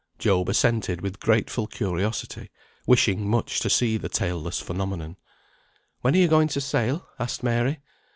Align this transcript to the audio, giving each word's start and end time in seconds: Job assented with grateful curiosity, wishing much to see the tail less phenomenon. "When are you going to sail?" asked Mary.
Job 0.17 0.49
assented 0.49 0.99
with 1.01 1.19
grateful 1.19 1.67
curiosity, 1.67 2.49
wishing 2.87 3.29
much 3.29 3.59
to 3.59 3.69
see 3.69 3.97
the 3.97 4.09
tail 4.09 4.41
less 4.41 4.59
phenomenon. 4.59 5.15
"When 5.99 6.15
are 6.15 6.17
you 6.17 6.27
going 6.27 6.47
to 6.47 6.59
sail?" 6.59 7.07
asked 7.19 7.43
Mary. 7.43 7.81